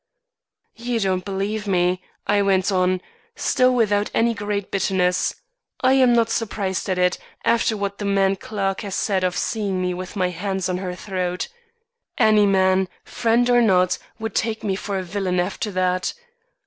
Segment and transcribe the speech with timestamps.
[0.77, 3.01] "You don't believe me," I went on,
[3.35, 5.35] still without any great bitterness.
[5.81, 9.79] "I am not surprised at it, after what the man Clarke has said of seeing
[9.79, 11.49] me with my hands on her throat.
[12.17, 16.15] Any man, friend or not, would take me for a villain after that.